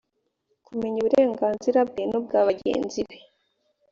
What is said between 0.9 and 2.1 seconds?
uburenganzira bwe